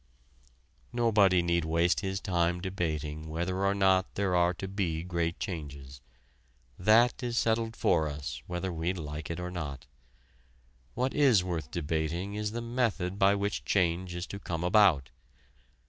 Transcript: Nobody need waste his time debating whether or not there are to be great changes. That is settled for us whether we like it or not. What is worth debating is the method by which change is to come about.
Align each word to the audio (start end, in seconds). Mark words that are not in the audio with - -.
Nobody 0.91 1.43
need 1.43 1.63
waste 1.63 1.99
his 1.99 2.19
time 2.19 2.59
debating 2.59 3.29
whether 3.29 3.63
or 3.63 3.75
not 3.75 4.15
there 4.15 4.35
are 4.35 4.51
to 4.55 4.67
be 4.67 5.03
great 5.03 5.39
changes. 5.39 6.01
That 6.79 7.21
is 7.21 7.37
settled 7.37 7.75
for 7.75 8.07
us 8.07 8.41
whether 8.47 8.73
we 8.73 8.93
like 8.93 9.29
it 9.29 9.39
or 9.39 9.51
not. 9.51 9.85
What 10.95 11.13
is 11.13 11.43
worth 11.43 11.69
debating 11.69 12.33
is 12.33 12.49
the 12.49 12.61
method 12.63 13.19
by 13.19 13.35
which 13.35 13.63
change 13.63 14.15
is 14.15 14.25
to 14.25 14.39
come 14.39 14.63
about. 14.63 15.11